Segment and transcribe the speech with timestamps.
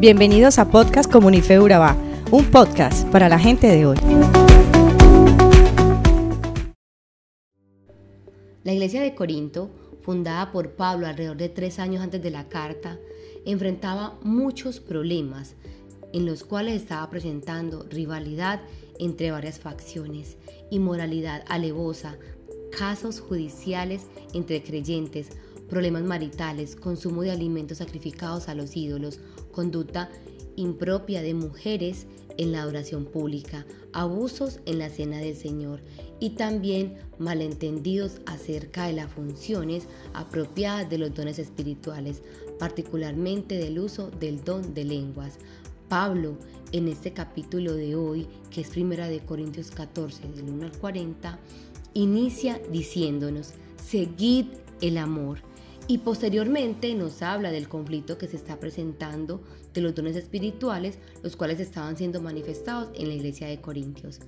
[0.00, 1.94] Bienvenidos a Podcast Comunife Urabá,
[2.30, 3.98] un podcast para la gente de hoy.
[8.64, 9.68] La iglesia de Corinto,
[10.00, 12.98] fundada por Pablo alrededor de tres años antes de la carta,
[13.44, 15.54] enfrentaba muchos problemas
[16.14, 18.62] en los cuales estaba presentando rivalidad
[18.98, 20.38] entre varias facciones,
[20.70, 22.16] inmoralidad alevosa,
[22.70, 25.28] casos judiciales entre creyentes,
[25.70, 29.20] problemas maritales, consumo de alimentos sacrificados a los ídolos,
[29.52, 30.10] conducta
[30.56, 35.80] impropia de mujeres en la oración pública, abusos en la cena del Señor
[36.20, 42.22] y también malentendidos acerca de las funciones apropiadas de los dones espirituales,
[42.58, 45.38] particularmente del uso del don de lenguas.
[45.88, 46.36] Pablo,
[46.72, 51.38] en este capítulo de hoy, que es primera de Corintios 14, del 1 al 40,
[51.94, 54.46] inicia diciéndonos, seguid
[54.80, 55.49] el amor.
[55.90, 59.42] Y posteriormente nos habla del conflicto que se está presentando
[59.74, 64.20] de los dones espirituales, los cuales estaban siendo manifestados en la iglesia de Corintios.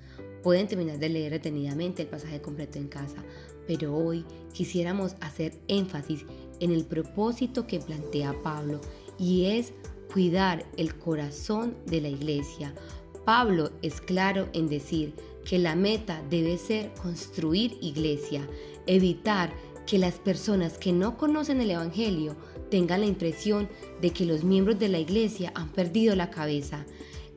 [0.42, 3.22] Pueden terminar de leer detenidamente el pasaje completo en casa,
[3.68, 6.26] pero hoy quisiéramos hacer énfasis
[6.58, 8.80] en el propósito que plantea Pablo
[9.16, 9.72] y es
[10.12, 12.74] cuidar el corazón de la iglesia.
[13.24, 18.48] Pablo es claro en decir que la meta debe ser construir iglesia,
[18.88, 19.52] evitar
[19.86, 22.36] que las personas que no conocen el Evangelio
[22.70, 23.68] tengan la impresión
[24.00, 26.86] de que los miembros de la iglesia han perdido la cabeza.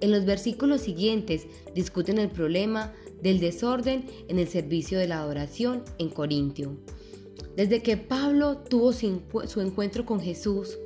[0.01, 5.83] En los versículos siguientes discuten el problema del desorden en el servicio de la adoración
[5.97, 6.77] en Corintio.
[7.55, 10.77] Desde que Pablo tuvo su encuentro con Jesús,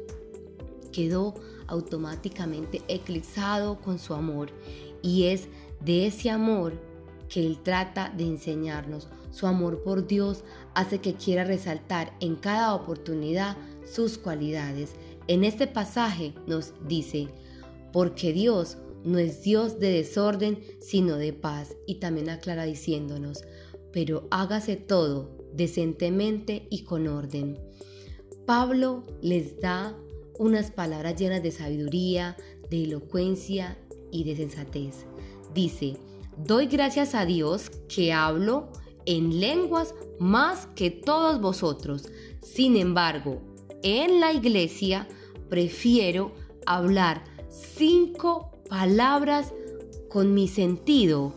[0.91, 1.33] quedó
[1.67, 4.49] automáticamente eclipsado con su amor
[5.01, 5.47] y es
[5.83, 6.73] de ese amor
[7.27, 9.07] que Él trata de enseñarnos.
[9.31, 14.91] Su amor por Dios hace que quiera resaltar en cada oportunidad sus cualidades.
[15.27, 17.27] En este pasaje nos dice,
[17.91, 21.75] porque Dios no es Dios de desorden, sino de paz.
[21.87, 23.43] Y también aclara diciéndonos,
[23.91, 27.57] pero hágase todo decentemente y con orden.
[28.45, 29.95] Pablo les da
[30.37, 32.37] unas palabras llenas de sabiduría,
[32.69, 33.77] de elocuencia
[34.11, 35.05] y de sensatez.
[35.53, 35.97] Dice,
[36.45, 38.69] doy gracias a Dios que hablo
[39.09, 42.09] en lenguas más que todos vosotros.
[42.43, 43.41] Sin embargo,
[43.81, 45.07] en la iglesia
[45.49, 46.31] prefiero
[46.67, 49.51] hablar cinco palabras
[50.09, 51.33] con mi sentido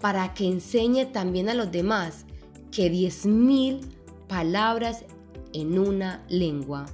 [0.00, 2.24] para que enseñe también a los demás
[2.72, 3.80] que diez mil
[4.26, 5.04] palabras
[5.52, 6.86] en una lengua.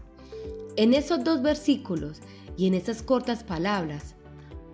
[0.75, 2.19] En esos dos versículos
[2.57, 4.17] y en esas cortas palabras,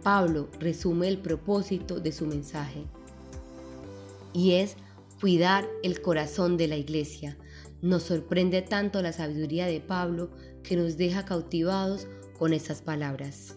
[0.02, 2.86] Pablo resume el propósito de su mensaje
[4.32, 4.76] y es
[5.20, 7.36] cuidar el corazón de la iglesia.
[7.82, 10.30] Nos sorprende tanto la sabiduría de Pablo
[10.62, 12.06] que nos deja cautivados
[12.38, 13.56] con estas palabras.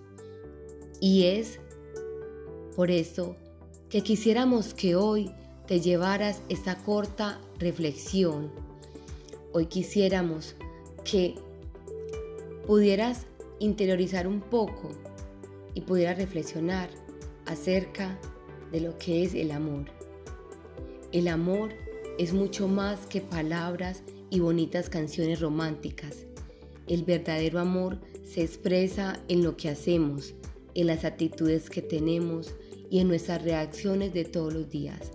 [1.00, 1.59] Y es
[2.75, 3.35] por eso
[3.90, 5.31] que quisiéramos que hoy
[5.68, 8.51] te llevaras esta corta reflexión.
[9.53, 10.56] Hoy quisiéramos
[11.03, 11.35] que
[12.68, 13.25] pudieras
[13.59, 14.91] interiorizar un poco
[15.74, 16.90] y pudieras reflexionar
[17.45, 18.19] acerca
[18.72, 20.03] de lo que es el amor.
[21.13, 21.69] El amor
[22.18, 24.01] es mucho más que palabras
[24.31, 26.25] y bonitas canciones románticas.
[26.88, 30.34] El verdadero amor se expresa en lo que hacemos,
[30.74, 32.56] en las actitudes que tenemos
[32.90, 35.12] y en nuestras reacciones de todos los días.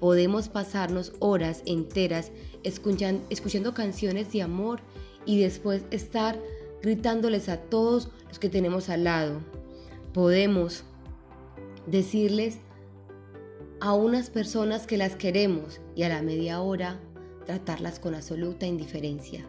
[0.00, 2.30] Podemos pasarnos horas enteras
[2.62, 4.80] escuchando, canciones de amor
[5.24, 6.38] y después estar
[6.82, 9.40] gritándoles a todos los que tenemos al lado.
[10.12, 10.84] Podemos
[11.86, 12.58] decirles
[13.80, 17.00] a unas personas que las queremos y a la media hora
[17.46, 19.48] tratarlas con absoluta indiferencia.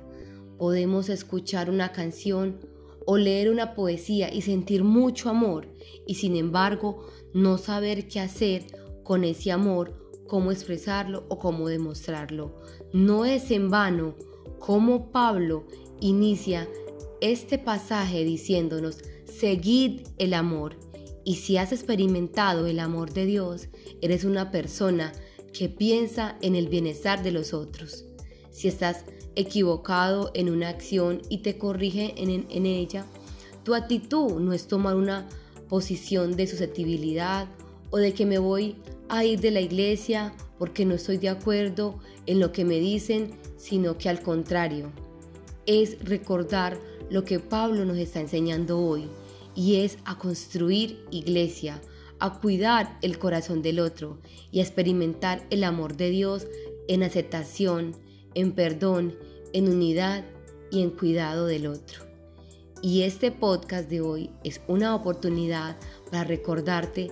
[0.57, 2.59] Podemos escuchar una canción
[3.05, 5.67] o leer una poesía y sentir mucho amor
[6.05, 8.65] y sin embargo no saber qué hacer
[9.03, 12.61] con ese amor, cómo expresarlo o cómo demostrarlo.
[12.93, 14.15] No es en vano
[14.59, 15.65] como Pablo
[15.99, 16.67] inicia
[17.21, 20.75] este pasaje diciéndonos, seguid el amor.
[21.23, 23.67] Y si has experimentado el amor de Dios,
[24.01, 25.13] eres una persona
[25.53, 28.05] que piensa en el bienestar de los otros.
[28.51, 29.05] Si estás
[29.35, 33.05] equivocado en una acción y te corrige en, en ella,
[33.63, 35.27] tu actitud no es tomar una
[35.67, 37.47] posición de susceptibilidad
[37.91, 38.75] o de que me voy
[39.07, 43.31] a ir de la iglesia porque no estoy de acuerdo en lo que me dicen,
[43.57, 44.91] sino que al contrario,
[45.65, 46.77] es recordar
[47.09, 49.07] lo que Pablo nos está enseñando hoy
[49.59, 51.81] y es a construir iglesia,
[52.19, 54.17] a cuidar el corazón del otro
[54.51, 56.47] y a experimentar el amor de Dios
[56.87, 57.93] en aceptación,
[58.35, 59.17] en perdón,
[59.51, 60.23] en unidad
[60.71, 62.05] y en cuidado del otro.
[62.81, 65.75] Y este podcast de hoy es una oportunidad
[66.09, 67.11] para recordarte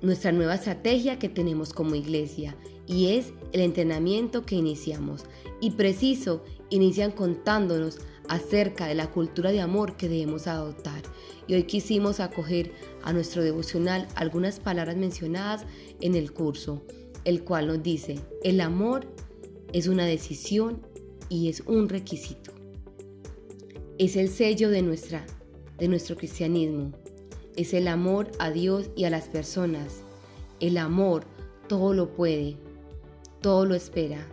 [0.00, 2.56] nuestra nueva estrategia que tenemos como iglesia
[2.86, 5.26] y es el entrenamiento que iniciamos.
[5.60, 7.98] Y preciso, inician contándonos
[8.30, 11.02] acerca de la cultura de amor que debemos adoptar.
[11.48, 12.72] Y hoy quisimos acoger
[13.02, 15.66] a nuestro devocional algunas palabras mencionadas
[16.00, 16.80] en el curso,
[17.24, 19.12] el cual nos dice, el amor
[19.72, 20.80] es una decisión
[21.28, 22.52] y es un requisito.
[23.98, 25.26] Es el sello de, nuestra,
[25.76, 26.92] de nuestro cristianismo.
[27.56, 30.02] Es el amor a Dios y a las personas.
[30.60, 31.24] El amor
[31.68, 32.56] todo lo puede,
[33.40, 34.24] todo lo espera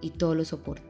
[0.00, 0.89] y todo lo soporta.